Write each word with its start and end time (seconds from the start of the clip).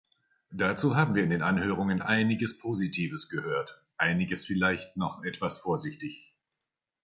Dazu 0.49 0.95
haben 0.95 1.13
wir 1.13 1.23
in 1.23 1.29
den 1.29 1.43
Anhörungen 1.43 2.01
einiges 2.01 2.57
Positives 2.57 3.29
gehört, 3.29 3.83
einiges 3.97 4.43
vielleicht 4.43 4.97
noch 4.97 5.23
etwas 5.23 5.59
vorsichtig. 5.59 6.33